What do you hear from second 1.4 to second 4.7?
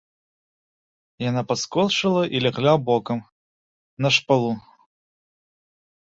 падскочыла і лягла бокам на шпалу.